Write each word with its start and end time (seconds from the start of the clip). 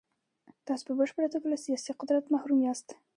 تاسو 0.65 0.83
په 0.87 0.93
بشپړه 0.99 1.27
توګه 1.33 1.47
له 1.51 1.57
سیاسي 1.65 1.91
قدرت 1.99 2.25
محروم 2.33 2.59
یاست. 2.67 2.87